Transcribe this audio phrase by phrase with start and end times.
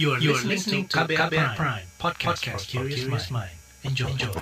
[0.00, 3.52] You are, you are listening to KBR, KBR Prime, Prime podcast, podcast for curious mind.
[3.84, 4.08] Enjoy.
[4.08, 4.32] Enjoy.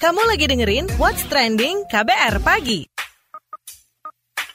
[0.00, 2.88] Kamu lagi dengerin What's Trending KBR Pagi.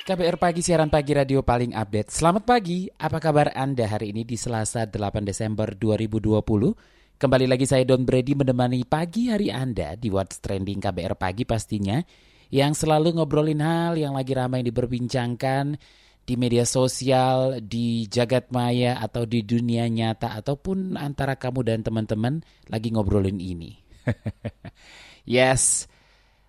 [0.10, 2.10] KBR Pagi, siaran pagi radio paling update.
[2.10, 7.22] Selamat pagi, apa kabar Anda hari ini di Selasa 8 Desember 2020?
[7.22, 12.02] Kembali lagi saya Don Brady menemani pagi hari Anda di What's Trending KBR Pagi pastinya.
[12.50, 15.78] Yang selalu ngobrolin hal yang lagi ramai diperbincangkan
[16.24, 22.44] di media sosial, di jagat maya, atau di dunia nyata, ataupun antara kamu dan teman-teman
[22.72, 23.80] lagi ngobrolin ini.
[25.28, 25.88] yes,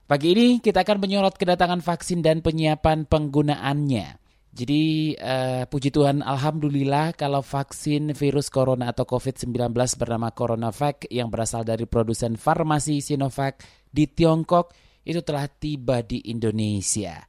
[0.04, 4.20] Pagi ini kita akan menyorot kedatangan vaksin dan penyiapan penggunaannya.
[4.52, 11.64] Jadi uh, puji Tuhan Alhamdulillah kalau vaksin virus corona atau COVID-19 bernama CoronaVac yang berasal
[11.64, 14.76] dari produsen farmasi Sinovac di Tiongkok
[15.08, 17.24] itu telah tiba di Indonesia.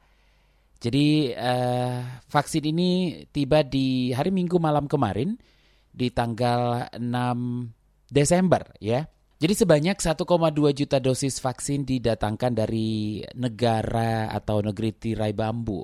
[0.86, 5.34] Jadi uh, vaksin ini tiba di hari Minggu malam kemarin
[5.90, 7.02] di tanggal 6
[8.14, 9.10] Desember ya.
[9.42, 10.22] Jadi sebanyak 1,2
[10.78, 15.82] juta dosis vaksin didatangkan dari negara atau negeri tirai bambu.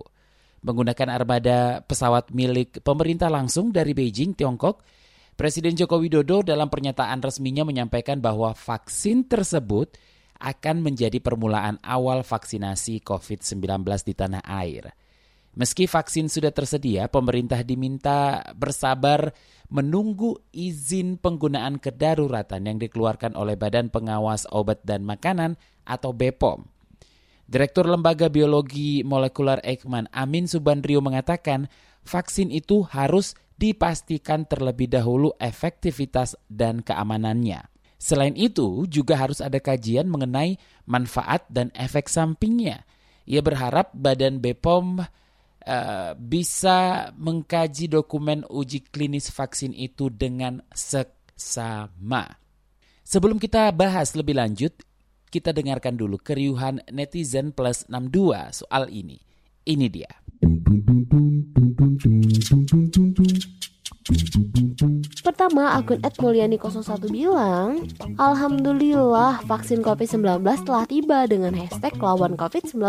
[0.61, 4.85] Menggunakan armada pesawat milik pemerintah langsung dari Beijing, Tiongkok,
[5.33, 9.97] Presiden Joko Widodo dalam pernyataan resminya menyampaikan bahwa vaksin tersebut
[10.41, 14.89] akan menjadi permulaan awal vaksinasi COVID-19 di tanah air.
[15.51, 19.35] Meski vaksin sudah tersedia, pemerintah diminta bersabar
[19.69, 26.65] menunggu izin penggunaan kedaruratan yang dikeluarkan oleh Badan Pengawas Obat dan Makanan atau BPOM.
[27.51, 31.67] Direktur Lembaga Biologi Molekuler Eijkman Amin Subandrio mengatakan
[32.07, 37.67] vaksin itu harus dipastikan terlebih dahulu efektivitas dan keamanannya.
[38.01, 40.57] Selain itu, juga harus ada kajian mengenai
[40.89, 42.81] manfaat dan efek sampingnya.
[43.29, 52.41] Ia berharap Badan BPOM uh, bisa mengkaji dokumen uji klinis vaksin itu dengan seksama.
[53.05, 54.73] Sebelum kita bahas lebih lanjut,
[55.29, 59.21] kita dengarkan dulu keriuhan netizen plus 62 soal ini.
[59.61, 60.09] Ini dia.
[65.51, 67.83] Pertama, akun @mulyani01 bilang,
[68.15, 72.79] Alhamdulillah vaksin COVID-19 telah tiba dengan hashtag lawan COVID-19.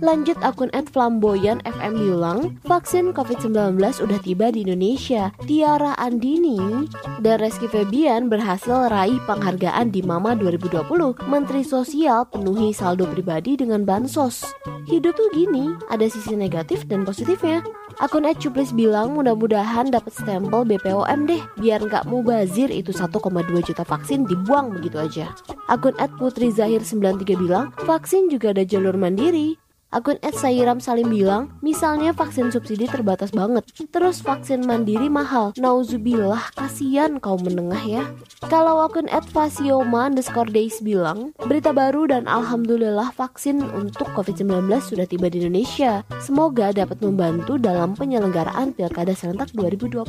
[0.00, 5.36] Lanjut akun @flamboyan FM bilang, vaksin COVID-19 udah tiba di Indonesia.
[5.44, 6.88] Tiara Andini
[7.20, 11.12] dan Reski Febian berhasil raih penghargaan di Mama 2020.
[11.28, 14.48] Menteri Sosial penuhi saldo pribadi dengan bansos.
[14.88, 17.60] Hidup tuh gini, ada sisi negatif dan positifnya.
[18.00, 23.12] Akun @cuplis bilang mudah-mudahan dapat stempel BPOM deh biar nggak mubazir itu 1,2
[23.60, 25.36] juta vaksin dibuang begitu aja.
[25.68, 29.59] Akun @putrizahir93 bilang vaksin juga ada jalur mandiri.
[29.90, 35.50] Akun Ed Sayiram Salim bilang, misalnya vaksin subsidi terbatas banget, terus vaksin mandiri mahal.
[35.58, 38.06] Nauzubillah, kasihan kaum menengah ya.
[38.46, 45.10] Kalau akun Ed Fasioma underscore days bilang, berita baru dan alhamdulillah vaksin untuk COVID-19 sudah
[45.10, 46.06] tiba di Indonesia.
[46.22, 50.06] Semoga dapat membantu dalam penyelenggaraan Pilkada Serentak 2020.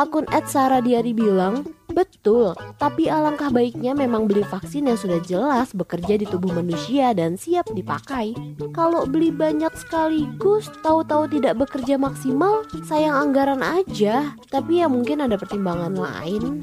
[0.00, 5.74] Akun Ed Sarah Diari bilang, Betul, tapi alangkah baiknya memang beli vaksin yang sudah jelas
[5.74, 8.32] bekerja di tubuh manusia dan siap dipakai.
[8.70, 14.38] Kalau beli banyak sekaligus, tahu-tahu tidak bekerja maksimal, sayang anggaran aja.
[14.48, 16.62] Tapi ya mungkin ada pertimbangan lain.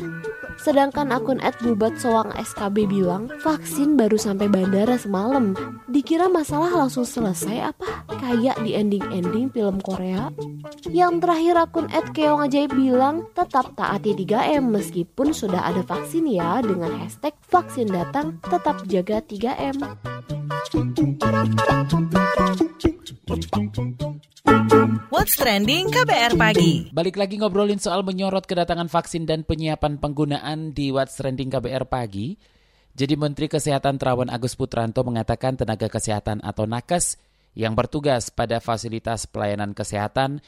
[0.57, 5.53] Sedangkan akun @bubat soang SKB bilang vaksin baru sampai bandara semalam.
[5.87, 8.03] Dikira masalah langsung selesai apa?
[8.19, 10.33] Kayak di ending-ending film Korea.
[10.89, 16.91] Yang terakhir akun @keong ajaib bilang tetap taati 3M meskipun sudah ada vaksin ya dengan
[16.99, 19.77] hashtag vaksin datang tetap jaga 3M.
[25.07, 26.91] What's Trending KBR Pagi.
[26.91, 32.35] Balik lagi ngobrolin soal menyorot kedatangan vaksin dan penyiapan penggunaan di What's Trending KBR Pagi.
[32.91, 37.15] Jadi Menteri Kesehatan Terawan Agus Putranto mengatakan tenaga kesehatan atau nakes
[37.55, 40.43] yang bertugas pada fasilitas pelayanan kesehatan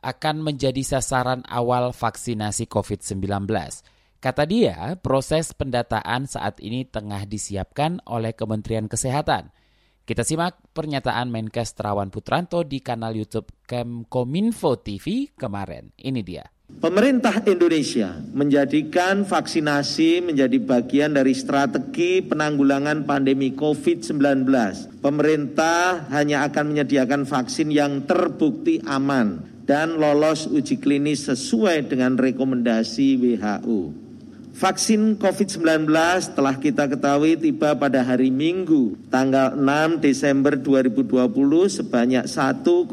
[0.00, 3.44] akan menjadi sasaran awal vaksinasi COVID-19.
[4.20, 9.52] Kata dia, proses pendataan saat ini tengah disiapkan oleh Kementerian Kesehatan.
[10.04, 15.94] Kita simak pernyataan Menkes Terawan Putranto di kanal YouTube Kemkominfo TV kemarin.
[15.94, 16.44] Ini dia.
[16.70, 24.46] Pemerintah Indonesia menjadikan vaksinasi menjadi bagian dari strategi penanggulangan pandemi COVID-19.
[25.02, 33.18] Pemerintah hanya akan menyediakan vaksin yang terbukti aman dan lolos uji klinis sesuai dengan rekomendasi
[33.18, 33.99] WHO.
[34.60, 35.88] Vaksin COVID-19
[36.36, 42.84] telah kita ketahui tiba pada hari Minggu tanggal 6 Desember 2020 sebanyak 1,2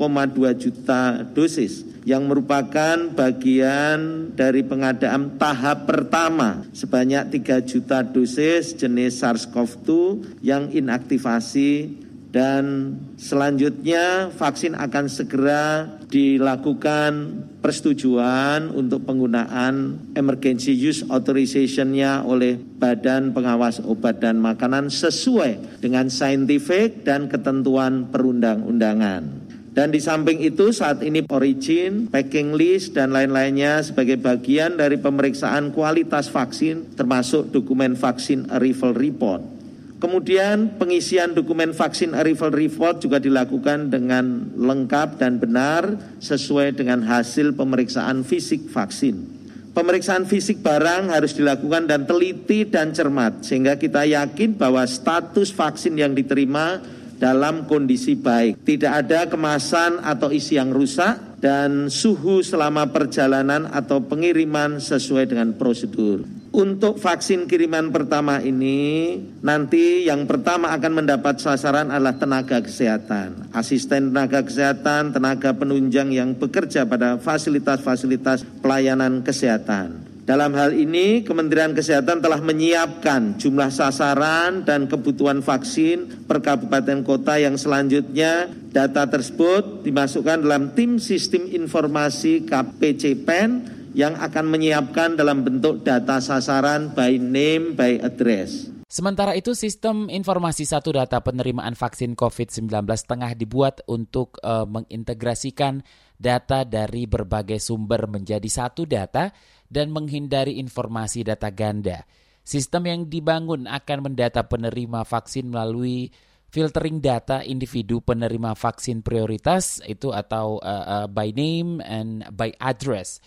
[0.63, 9.91] juta dosis yang merupakan bagian dari pengadaan tahap pertama sebanyak 3 juta dosis jenis SARS-CoV-2
[10.39, 22.59] yang inaktivasi dan selanjutnya vaksin akan segera dilakukan persetujuan untuk penggunaan emergency use authorization-nya oleh
[22.59, 29.47] Badan Pengawas Obat dan Makanan sesuai dengan saintifik dan ketentuan perundang-undangan.
[29.77, 35.69] Dan di samping itu saat ini origin, packing list, dan lain-lainnya sebagai bagian dari pemeriksaan
[35.69, 39.56] kualitas vaksin termasuk dokumen vaksin arrival report.
[39.97, 47.57] Kemudian pengisian dokumen vaksin arrival report juga dilakukan dengan lengkap dan benar sesuai dengan hasil
[47.57, 49.25] pemeriksaan fisik vaksin.
[49.73, 55.97] Pemeriksaan fisik barang harus dilakukan dan teliti dan cermat sehingga kita yakin bahwa status vaksin
[55.97, 56.77] yang diterima
[57.17, 58.61] dalam kondisi baik.
[58.61, 65.57] Tidak ada kemasan atau isi yang rusak dan suhu selama perjalanan atau pengiriman sesuai dengan
[65.57, 66.36] prosedur.
[66.57, 69.13] Untuk vaksin kiriman pertama ini,
[69.45, 76.33] nanti yang pertama akan mendapat sasaran adalah tenaga kesehatan, asisten tenaga kesehatan, tenaga penunjang yang
[76.33, 80.01] bekerja pada fasilitas-fasilitas pelayanan kesehatan.
[80.25, 87.37] Dalam hal ini, Kementerian Kesehatan telah menyiapkan jumlah sasaran dan kebutuhan vaksin per kabupaten kota
[87.37, 95.81] yang selanjutnya data tersebut dimasukkan dalam tim sistem informasi KPCPEN yang akan menyiapkan dalam bentuk
[95.81, 98.69] data sasaran by name, by address.
[98.85, 105.81] Sementara itu, sistem informasi satu data penerimaan vaksin COVID-19 tengah dibuat untuk uh, mengintegrasikan
[106.15, 109.33] data dari berbagai sumber menjadi satu data
[109.65, 112.05] dan menghindari informasi data ganda.
[112.45, 116.07] Sistem yang dibangun akan mendata penerima vaksin melalui
[116.47, 123.19] filtering data individu penerima vaksin prioritas itu atau uh, uh, by name and by address.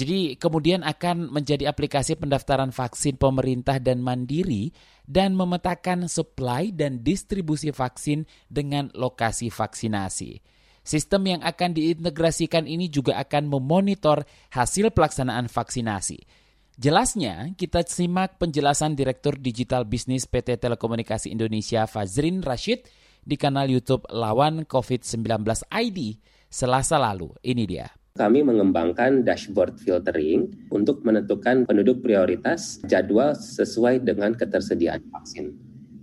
[0.00, 4.72] Jadi kemudian akan menjadi aplikasi pendaftaran vaksin pemerintah dan mandiri
[5.04, 10.40] dan memetakan supply dan distribusi vaksin dengan lokasi vaksinasi.
[10.80, 16.24] Sistem yang akan diintegrasikan ini juga akan memonitor hasil pelaksanaan vaksinasi.
[16.80, 22.88] Jelasnya, kita simak penjelasan Direktur Digital Bisnis PT Telekomunikasi Indonesia Fazrin Rashid
[23.20, 26.16] di kanal YouTube Lawan COVID-19 ID
[26.48, 27.36] selasa lalu.
[27.44, 35.54] Ini dia kami mengembangkan dashboard filtering untuk menentukan penduduk prioritas jadwal sesuai dengan ketersediaan vaksin.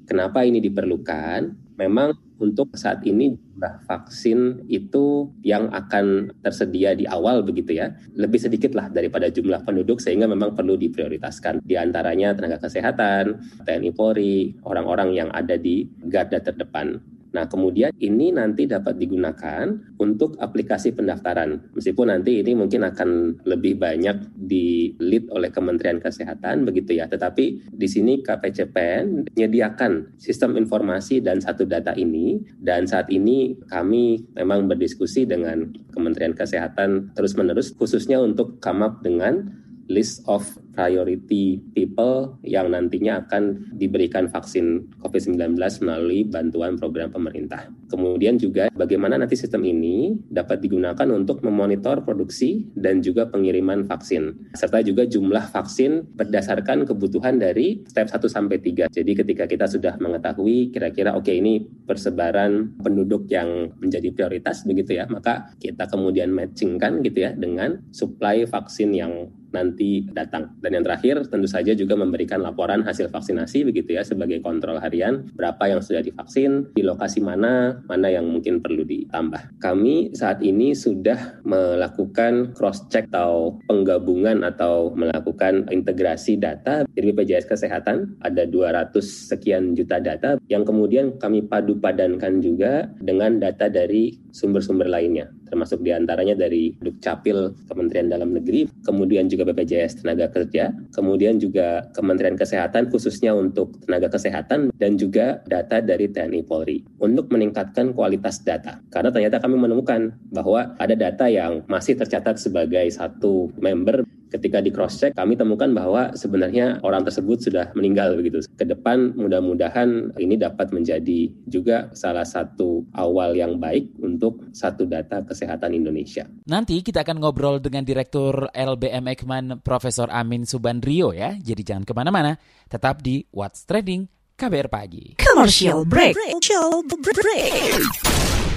[0.08, 1.68] Kenapa ini diperlukan?
[1.78, 8.38] memang untuk saat ini jumlah vaksin itu yang akan tersedia di awal begitu ya lebih
[8.38, 14.58] sedikit lah daripada jumlah penduduk sehingga memang perlu diprioritaskan di antaranya tenaga kesehatan, TNI Polri,
[14.66, 17.02] orang-orang yang ada di garda terdepan.
[17.38, 19.70] Nah, kemudian ini nanti dapat digunakan
[20.02, 21.70] untuk aplikasi pendaftaran.
[21.78, 27.06] Meskipun nanti ini mungkin akan lebih banyak di lead oleh Kementerian Kesehatan begitu ya.
[27.06, 34.26] Tetapi di sini KPCPN menyediakan sistem informasi dan satu data ini dan saat ini kami
[34.34, 39.46] memang berdiskusi dengan Kementerian Kesehatan terus-menerus khususnya untuk up dengan
[39.88, 40.44] list of
[40.78, 47.66] priority people yang nantinya akan diberikan vaksin COVID-19 melalui bantuan program pemerintah.
[47.90, 54.54] Kemudian juga bagaimana nanti sistem ini dapat digunakan untuk memonitor produksi dan juga pengiriman vaksin,
[54.54, 58.94] serta juga jumlah vaksin berdasarkan kebutuhan dari step 1 sampai 3.
[58.94, 65.00] Jadi ketika kita sudah mengetahui kira-kira oke okay, ini persebaran penduduk yang menjadi prioritas begitu
[65.00, 70.54] ya, maka kita kemudian matchingkan gitu ya dengan supply vaksin yang nanti datang.
[70.62, 75.26] Dan yang terakhir tentu saja juga memberikan laporan hasil vaksinasi begitu ya sebagai kontrol harian
[75.34, 79.58] berapa yang sudah divaksin, di lokasi mana, mana yang mungkin perlu ditambah.
[79.58, 87.50] Kami saat ini sudah melakukan cross check atau penggabungan atau melakukan integrasi data dari BPJS
[87.50, 94.14] Kesehatan ada 200 sekian juta data yang kemudian kami padu padankan juga dengan data dari
[94.30, 100.72] sumber-sumber lainnya termasuk di antaranya dari Dukcapil Kementerian Dalam Negeri, kemudian juga BPJS Tenaga Kerja,
[100.94, 107.32] kemudian juga Kementerian Kesehatan khususnya untuk tenaga kesehatan dan juga data dari TNI Polri untuk
[107.32, 108.80] meningkatkan kualitas data.
[108.92, 114.72] Karena ternyata kami menemukan bahwa ada data yang masih tercatat sebagai satu member ketika di
[114.72, 118.44] cross check kami temukan bahwa sebenarnya orang tersebut sudah meninggal begitu.
[118.56, 125.24] Ke depan mudah-mudahan ini dapat menjadi juga salah satu awal yang baik untuk satu data
[125.24, 126.28] kesehatan Indonesia.
[126.48, 131.36] Nanti kita akan ngobrol dengan Direktur LBM Ekman Profesor Amin Subandrio ya.
[131.38, 132.36] Jadi jangan ke mana-mana,
[132.68, 134.08] tetap di What's Trending
[134.38, 135.06] KBR Pagi.
[135.18, 136.14] Commercial break.
[136.14, 138.57] Commercial break.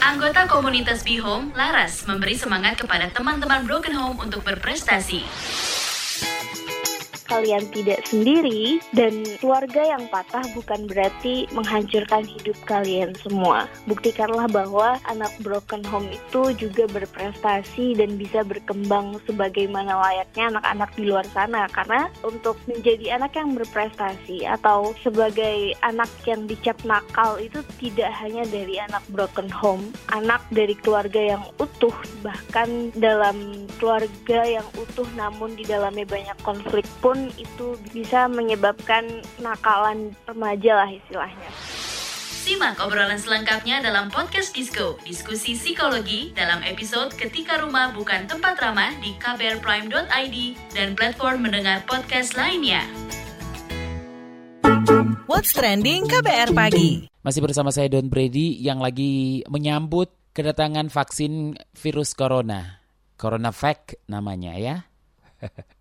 [0.00, 5.20] Anggota komunitas Be Home, Laras, memberi semangat kepada teman-teman Broken Home untuk berprestasi
[7.30, 13.70] kalian tidak sendiri dan keluarga yang patah bukan berarti menghancurkan hidup kalian semua.
[13.86, 21.06] Buktikanlah bahwa anak broken home itu juga berprestasi dan bisa berkembang sebagaimana layaknya anak-anak di
[21.06, 27.62] luar sana karena untuk menjadi anak yang berprestasi atau sebagai anak yang dicap nakal itu
[27.78, 31.94] tidak hanya dari anak broken home, anak dari keluarga yang utuh
[32.26, 40.16] bahkan dalam keluarga yang utuh namun di dalamnya banyak konflik pun itu bisa menyebabkan nakalan
[40.24, 41.50] remaja lah istilahnya.
[42.40, 48.96] Simak obrolan selengkapnya dalam podcast Disco, diskusi psikologi dalam episode Ketika Rumah Bukan Tempat Ramah
[49.04, 50.36] di kbrprime.id
[50.72, 52.80] dan platform mendengar podcast lainnya.
[55.28, 57.06] What's Trending KBR Pagi.
[57.20, 62.80] Masih bersama saya Don Brady yang lagi menyambut kedatangan vaksin virus corona.
[63.20, 64.76] CoronaVac namanya ya.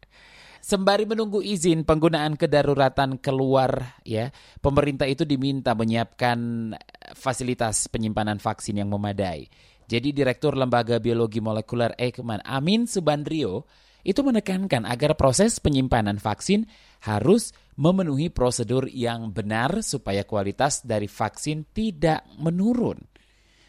[0.60, 6.72] Sembari menunggu izin penggunaan kedaruratan keluar ya, pemerintah itu diminta menyiapkan
[7.16, 9.48] fasilitas penyimpanan vaksin yang memadai.
[9.90, 13.66] Jadi Direktur Lembaga Biologi Molekuler Eijkman Amin Subandrio
[14.06, 16.70] itu menekankan agar proses penyimpanan vaksin
[17.04, 23.00] harus memenuhi prosedur yang benar supaya kualitas dari vaksin tidak menurun.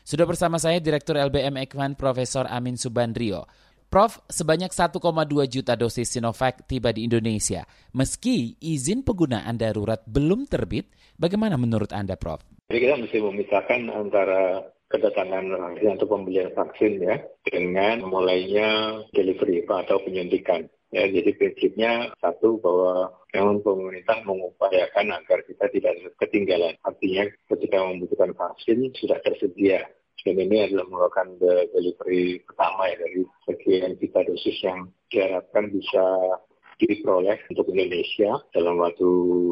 [0.04, 3.46] Sudah bersama saya Direktur LBM Eijkman Profesor Amin Subandrio.
[3.90, 5.02] Prof, sebanyak 1,2
[5.50, 7.66] juta dosis Sinovac tiba di Indonesia.
[7.90, 12.38] Meski izin penggunaan darurat belum terbit, bagaimana menurut Anda, Prof?
[12.70, 14.62] Jadi kita mesti memisahkan antara
[14.94, 20.70] kedatangan vaksin atau pembelian vaksin ya dengan mulainya delivery atau penyuntikan.
[20.94, 26.78] Ya, jadi prinsipnya satu bahwa memang pemerintah mengupayakan agar kita tidak ketinggalan.
[26.86, 29.82] Artinya ketika membutuhkan vaksin sudah tersedia
[30.30, 31.26] dan ini adalah merupakan
[31.74, 33.20] delivery pertama ya dari
[33.50, 36.04] sekian juta dosis yang diharapkan bisa
[36.80, 39.10] diperoleh untuk Indonesia dalam waktu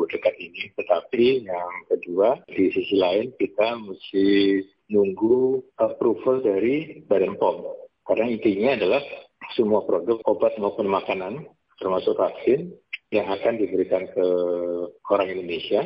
[0.09, 0.73] dekat ini.
[0.79, 4.27] Tetapi yang kedua, di sisi lain kita mesti
[4.89, 7.69] nunggu approval dari Badan POM.
[8.09, 9.03] Karena intinya adalah
[9.53, 11.45] semua produk obat maupun makanan,
[11.77, 12.73] termasuk vaksin,
[13.13, 14.27] yang akan diberikan ke
[15.13, 15.85] orang Indonesia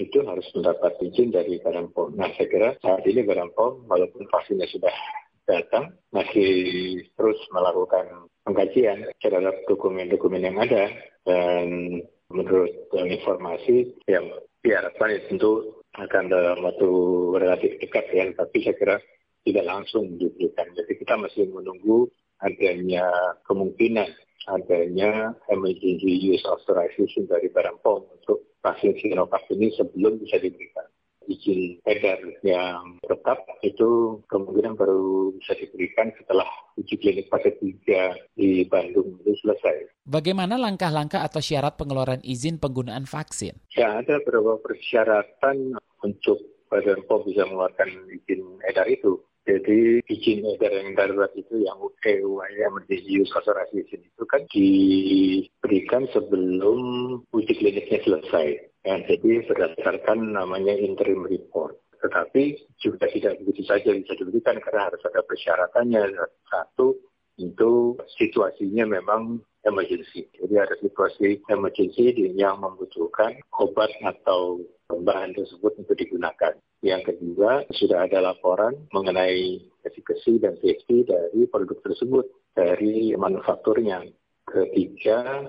[0.00, 2.16] itu harus mendapat izin dari Badan POM.
[2.16, 4.94] Nah, saya kira saat ini Badan POM, walaupun vaksinnya sudah
[5.44, 6.52] datang, masih
[7.18, 10.88] terus melakukan pengkajian terhadap dokumen-dokumen yang ada.
[11.22, 12.00] Dan
[12.32, 14.26] menurut informasi yang
[14.64, 15.52] diharapkan itu tentu
[15.92, 16.90] akan dalam waktu
[17.36, 18.96] relatif dekat ya, tapi saya kira
[19.44, 20.72] tidak langsung diberikan.
[20.72, 22.08] Jadi kita masih menunggu
[22.40, 23.06] adanya
[23.46, 24.08] kemungkinan
[24.50, 30.86] adanya emergency use authorization dari Badan POM untuk vaksin Sinovac ini sebelum bisa diberikan
[31.30, 38.66] izin edar yang tetap itu kemungkinan baru bisa diberikan setelah uji klinik fase 3 di
[38.66, 40.02] Bandung itu selesai.
[40.02, 43.54] Bagaimana langkah-langkah atau syarat pengeluaran izin penggunaan vaksin?
[43.78, 49.20] Ya, ada beberapa persyaratan untuk Badan POM bisa mengeluarkan izin edar itu.
[49.42, 56.78] Jadi izin edar yang darurat itu yang EUI Emergency Use Authorization itu kan diberikan sebelum
[57.34, 58.70] uji kliniknya selesai.
[58.86, 61.78] Ya, jadi berdasarkan namanya interim report.
[62.02, 66.02] Tetapi juga tidak begitu saja bisa diberikan karena harus ada persyaratannya.
[66.50, 66.98] Satu,
[67.38, 70.26] itu situasinya memang emergency.
[70.36, 76.52] Jadi ada situasi emergency yang membutuhkan obat atau bahan tersebut untuk digunakan.
[76.82, 82.26] Yang kedua, sudah ada laporan mengenai efekasi dan safety dari produk tersebut
[82.58, 84.02] dari manufakturnya.
[84.50, 85.46] Ketiga,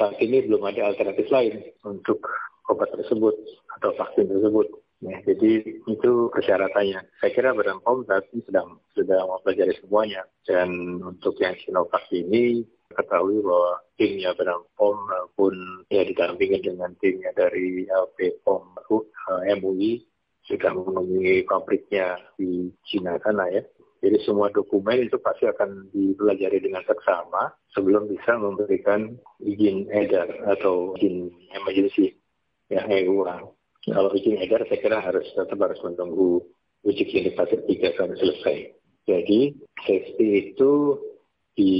[0.00, 2.24] saat ini belum ada alternatif lain untuk
[2.72, 3.36] obat tersebut
[3.78, 4.81] atau vaksin tersebut.
[5.02, 7.02] Ya, jadi itu persyaratannya.
[7.18, 10.22] Saya kira Badan POM saat ini sedang sudah mempelajari semuanya.
[10.46, 12.62] Dan untuk yang Sinovac ini
[12.94, 14.96] ketahui bahwa timnya Badan POM
[15.34, 15.54] pun
[15.90, 18.78] ya didampingi dengan timnya dari LP POM
[19.58, 20.06] MUI
[20.46, 23.62] sudah mengunjungi pabriknya di Cina sana ya.
[24.02, 30.94] Jadi semua dokumen itu pasti akan dipelajari dengan seksama sebelum bisa memberikan izin edar atau
[30.98, 32.14] izin emergency
[32.70, 33.61] ya EUA.
[33.82, 36.42] Kalau izin edar saya kira harus tetap harus menunggu
[36.86, 38.56] uji klinik fase 3 sampai selesai.
[39.06, 39.40] Jadi
[39.82, 40.94] safety itu
[41.58, 41.74] di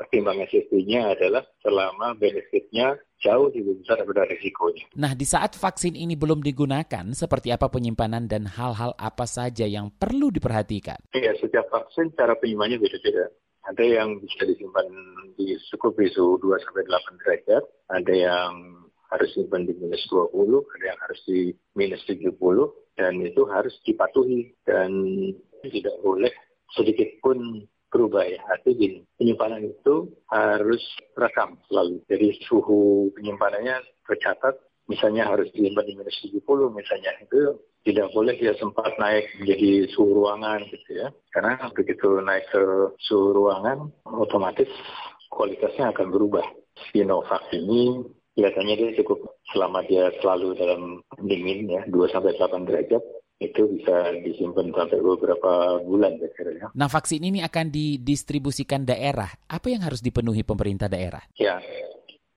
[0.00, 4.88] pertimbangan safety-nya adalah selama benefitnya jauh lebih besar daripada risikonya.
[4.96, 9.92] Nah, di saat vaksin ini belum digunakan, seperti apa penyimpanan dan hal-hal apa saja yang
[9.92, 10.96] perlu diperhatikan?
[11.12, 13.28] Ya, setiap vaksin cara penyimpanannya beda-beda.
[13.68, 14.88] Ada yang bisa disimpan
[15.36, 18.52] di suhu 2 sampai 8 derajat, ada yang
[19.10, 20.30] harus simpan di minus 20,
[20.78, 21.40] ada yang harus di
[21.74, 22.30] minus 70,
[22.94, 24.90] dan itu harus dipatuhi dan
[25.66, 26.32] tidak boleh
[26.78, 28.40] sedikit pun berubah ya.
[28.54, 30.82] Artinya penyimpanan itu harus
[31.18, 31.98] rekam selalu.
[32.06, 34.54] Jadi suhu penyimpanannya tercatat,
[34.86, 40.22] misalnya harus disimpan di minus 70 misalnya, itu tidak boleh dia sempat naik menjadi suhu
[40.22, 41.08] ruangan gitu ya.
[41.34, 42.62] Karena begitu naik ke
[43.02, 44.70] suhu ruangan, otomatis
[45.32, 46.46] kualitasnya akan berubah.
[46.90, 48.00] Sinovac ini
[48.40, 50.82] biasanya dia cukup selama dia selalu dalam
[51.20, 53.04] dingin ya 2 sampai 8 derajat
[53.40, 56.28] itu bisa disimpan sampai beberapa bulan ya.
[56.76, 59.32] Nah vaksin ini akan didistribusikan daerah.
[59.48, 61.24] Apa yang harus dipenuhi pemerintah daerah?
[61.40, 61.56] Ya,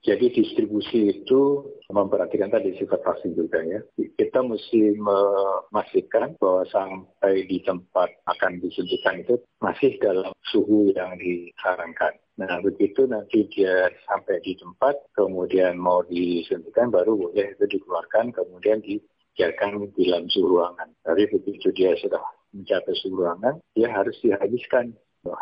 [0.04, 3.80] jadi distribusi itu memperhatikan tadi sifat vaksin juga ya.
[3.96, 12.20] Kita mesti memastikan bahwa sampai di tempat akan disuntikan itu masih dalam suhu yang disarankan.
[12.34, 18.82] Nah begitu nanti dia sampai di tempat, kemudian mau disuntikan baru boleh itu dikeluarkan, kemudian
[18.82, 18.98] di
[19.38, 20.90] biarkan di dalam suhu ruangan.
[21.06, 22.22] Tapi begitu dia sudah
[22.54, 24.94] mencapai suhu ruangan, dia harus dihabiskan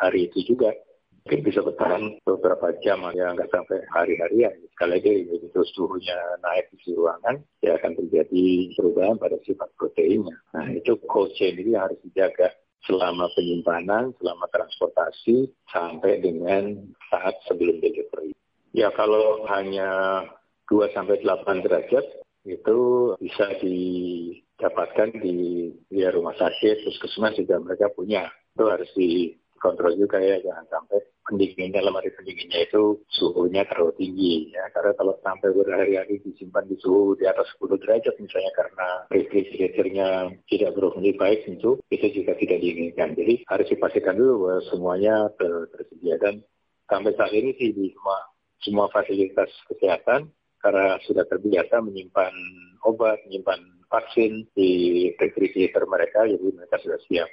[0.03, 0.75] hari itu juga.
[1.21, 4.57] Mungkin bisa bertahan beberapa jam, ya nggak sampai hari-harian.
[4.73, 10.33] Sekali lagi, begitu suhunya naik di suhu ruangan, ya akan terjadi perubahan pada sifat proteinnya.
[10.57, 12.49] Nah, itu cold chain ini harus dijaga
[12.87, 18.33] selama penyimpanan, selama transportasi, sampai dengan saat sebelum delivery.
[18.71, 20.23] Ya kalau hanya
[20.71, 22.05] 2 sampai 8 derajat
[22.47, 22.79] itu
[23.21, 28.31] bisa didapatkan di ya, rumah sakit, puskesmas juga mereka punya.
[28.55, 30.99] Itu harus dikontrol juga ya, jangan sampai
[31.31, 34.67] pendinginnya, lemari pendinginnya itu suhunya terlalu tinggi ya.
[34.75, 40.07] Karena kalau sampai berhari-hari disimpan di suhu di atas 10 derajat misalnya karena refrigeratornya
[40.51, 43.15] tidak berfungsi baik itu, itu juga tidak diinginkan.
[43.15, 45.15] Jadi harus dipastikan dulu bahwa semuanya
[45.71, 46.43] tersedia dan
[46.91, 48.19] sampai saat ini sih di semua,
[48.59, 50.27] semua fasilitas kesehatan
[50.59, 52.35] karena sudah terbiasa menyimpan
[52.83, 54.69] obat, menyimpan vaksin di
[55.19, 57.29] refrigerator mereka, jadi mereka sudah siap.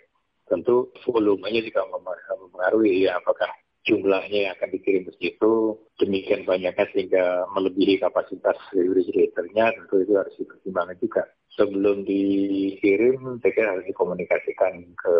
[0.48, 3.52] Tentu volumenya juga mempengaruhi ya apakah
[3.88, 10.34] jumlahnya yang akan dikirim ke situ demikian banyaknya sehingga melebihi kapasitas refrigeratornya tentu itu harus
[10.36, 11.22] dipertimbangkan juga.
[11.56, 15.14] Sebelum dikirim, saya harus dikomunikasikan ke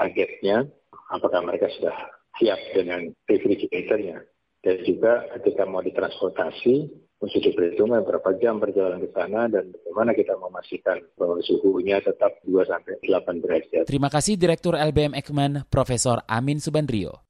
[0.00, 0.66] agennya
[1.12, 1.94] apakah mereka sudah
[2.40, 4.24] siap dengan refrigeratornya.
[4.60, 6.88] Dan juga ketika mau ditransportasi,
[7.20, 12.64] mesti diperhitungkan berapa jam perjalanan ke sana dan bagaimana kita memastikan bahwa suhunya tetap 2
[12.64, 13.84] sampai 8 derajat.
[13.84, 17.28] Terima kasih Direktur LBM Ekman Profesor Amin Subandrio.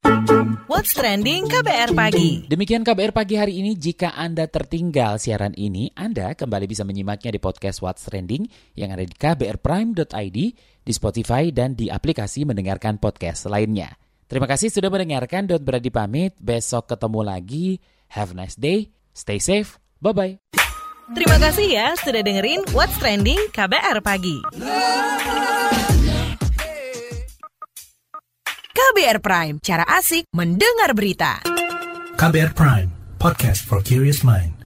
[0.71, 2.47] What's trending KBR pagi.
[2.47, 3.75] Demikian KBR pagi hari ini.
[3.75, 8.47] Jika Anda tertinggal siaran ini, Anda kembali bisa menyimaknya di podcast What's Trending
[8.79, 10.37] yang ada di kbrprime.id,
[10.87, 13.91] di Spotify dan di aplikasi mendengarkan podcast lainnya.
[14.31, 16.31] Terima kasih sudah mendengarkan dan beradi pamit.
[16.39, 17.67] Besok ketemu lagi.
[18.15, 19.00] Have a nice day.
[19.11, 19.77] Stay safe.
[20.01, 20.41] Bye-bye.
[21.11, 24.39] Terima kasih ya sudah dengerin What's Trending KBR Pagi.
[28.71, 31.43] KBR Prime, cara asik mendengar berita.
[32.15, 34.60] KBR Prime, podcast for curious mind.